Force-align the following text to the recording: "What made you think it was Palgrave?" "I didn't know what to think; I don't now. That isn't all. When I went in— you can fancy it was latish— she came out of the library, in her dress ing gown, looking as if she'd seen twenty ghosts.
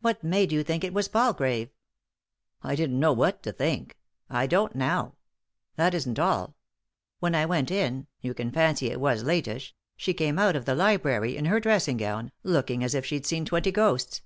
"What 0.00 0.24
made 0.24 0.50
you 0.50 0.62
think 0.64 0.82
it 0.82 0.94
was 0.94 1.08
Palgrave?" 1.08 1.68
"I 2.62 2.74
didn't 2.74 2.98
know 2.98 3.12
what 3.12 3.42
to 3.42 3.52
think; 3.52 3.98
I 4.30 4.46
don't 4.46 4.74
now. 4.74 5.16
That 5.76 5.92
isn't 5.92 6.18
all. 6.18 6.56
When 7.20 7.34
I 7.34 7.44
went 7.44 7.70
in— 7.70 8.06
you 8.22 8.32
can 8.32 8.50
fancy 8.50 8.90
it 8.90 8.98
was 8.98 9.24
latish— 9.24 9.74
she 9.98 10.14
came 10.14 10.38
out 10.38 10.56
of 10.56 10.64
the 10.64 10.74
library, 10.74 11.36
in 11.36 11.44
her 11.44 11.60
dress 11.60 11.86
ing 11.86 11.98
gown, 11.98 12.32
looking 12.42 12.82
as 12.82 12.94
if 12.94 13.04
she'd 13.04 13.26
seen 13.26 13.44
twenty 13.44 13.70
ghosts. 13.70 14.22